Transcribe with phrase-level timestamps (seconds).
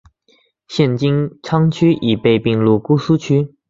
[0.67, 3.53] 现金阊区已被并入姑苏区。